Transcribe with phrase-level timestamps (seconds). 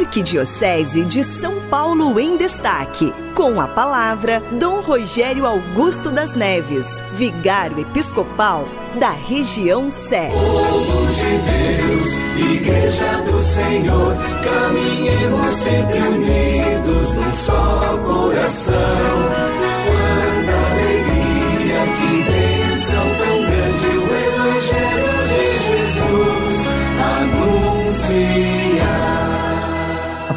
[0.00, 3.12] Arquidiocese de São Paulo em Destaque.
[3.34, 8.66] Com a palavra, Dom Rogério Augusto das Neves, vigário episcopal
[8.98, 10.30] da região Sé.
[10.30, 11.36] Povo de
[11.76, 16.49] Deus, Igreja do Senhor, caminhemos sempre unidos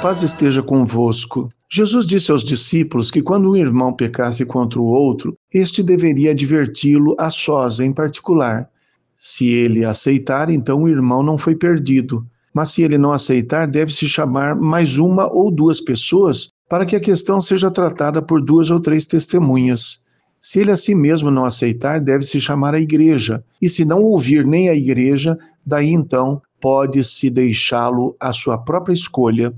[0.04, 1.48] paz esteja convosco.
[1.71, 7.16] Jesus disse aos discípulos que quando um irmão pecasse contra o outro, este deveria adverti-lo
[7.17, 8.70] a sós em particular.
[9.16, 12.21] Se ele aceitar, então o irmão não foi perdido.
[12.53, 16.99] Mas se ele não aceitar, deve-se chamar mais uma ou duas pessoas para que a
[16.99, 20.04] questão seja tratada por duas ou três testemunhas.
[20.41, 23.41] Se ele a si mesmo não aceitar, deve-se chamar a igreja.
[23.62, 29.54] E se não ouvir nem a igreja, daí então pode-se deixá-lo à sua própria escolha.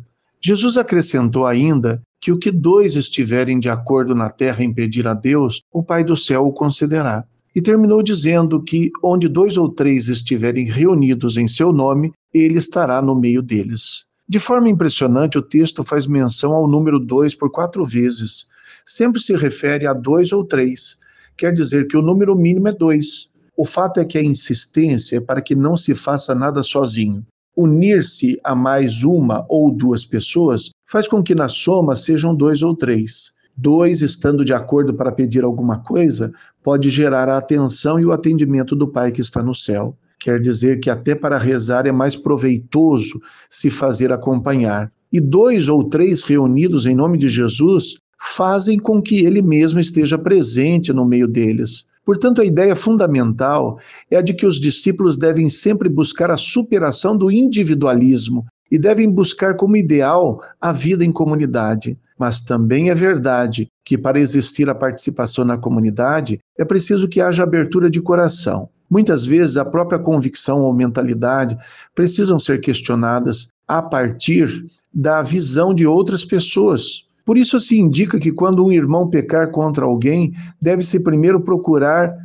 [0.48, 5.16] Jesus acrescentou ainda que o que dois estiverem de acordo na terra em pedir a
[5.16, 7.26] Deus, o Pai do céu o concederá.
[7.56, 13.02] E terminou dizendo que onde dois ou três estiverem reunidos em seu nome, ele estará
[13.02, 14.06] no meio deles.
[14.30, 18.46] De forma impressionante, o texto faz menção ao número dois por quatro vezes.
[18.86, 21.00] Sempre se refere a dois ou três.
[21.36, 23.32] Quer dizer que o número mínimo é dois.
[23.58, 28.40] O fato é que a insistência é para que não se faça nada sozinho unir-se
[28.44, 33.34] a mais uma ou duas pessoas faz com que na soma sejam dois ou três.
[33.58, 38.76] Dois estando de acordo para pedir alguma coisa pode gerar a atenção e o atendimento
[38.76, 39.98] do Pai que está no céu.
[40.20, 44.92] Quer dizer que até para rezar é mais proveitoso se fazer acompanhar.
[45.12, 50.18] E dois ou três reunidos em nome de Jesus fazem com que ele mesmo esteja
[50.18, 51.86] presente no meio deles.
[52.06, 53.80] Portanto, a ideia fundamental
[54.12, 59.10] é a de que os discípulos devem sempre buscar a superação do individualismo e devem
[59.10, 61.98] buscar como ideal a vida em comunidade.
[62.18, 67.44] Mas também é verdade que, para existir a participação na comunidade, é preciso que haja
[67.44, 68.70] abertura de coração.
[68.90, 71.58] Muitas vezes, a própria convicção ou mentalidade
[71.94, 78.32] precisam ser questionadas a partir da visão de outras pessoas, por isso se indica que
[78.32, 82.16] quando um irmão pecar contra alguém, deve-se primeiro procurar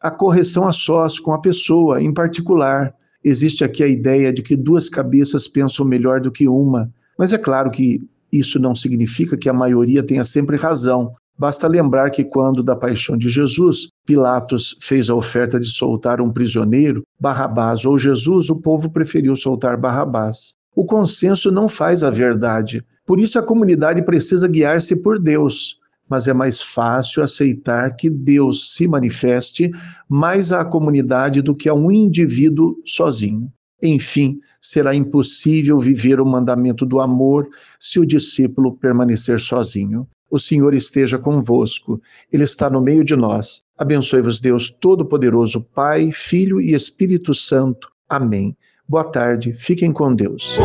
[0.00, 2.94] a correção a sós com a pessoa em particular.
[3.24, 7.38] Existe aqui a ideia de que duas cabeças pensam melhor do que uma, mas é
[7.38, 8.00] claro que
[8.30, 11.12] isso não significa que a maioria tenha sempre razão.
[11.36, 16.30] Basta lembrar que quando da paixão de Jesus, Pilatos fez a oferta de soltar um
[16.30, 20.54] prisioneiro, Barrabás ou Jesus, o povo preferiu soltar Barrabás.
[20.76, 22.84] O consenso não faz a verdade.
[23.06, 25.78] Por isso a comunidade precisa guiar-se por Deus,
[26.08, 29.70] mas é mais fácil aceitar que Deus se manifeste
[30.08, 33.50] mais à comunidade do que a um indivíduo sozinho.
[33.82, 37.46] Enfim, será impossível viver o mandamento do amor
[37.78, 40.06] se o discípulo permanecer sozinho.
[40.30, 42.00] O Senhor esteja convosco,
[42.32, 43.62] Ele está no meio de nós.
[43.76, 47.88] Abençoe-vos, Deus Todo-Poderoso, Pai, Filho e Espírito Santo.
[48.08, 48.56] Amém.
[48.88, 50.58] Boa tarde, fiquem com Deus.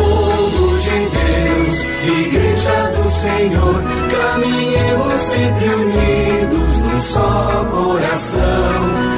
[2.04, 9.09] Igreja do Senhor, caminhemos sempre unidos num só coração.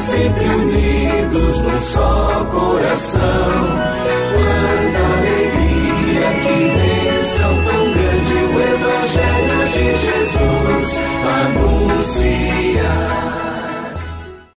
[0.00, 3.20] Sempre unidos num só coração.